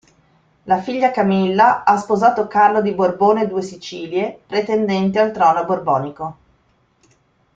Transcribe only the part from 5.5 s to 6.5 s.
borbonico.